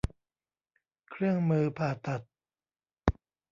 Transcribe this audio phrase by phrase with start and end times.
[1.09, 2.21] เครื่องมือผ่าตัด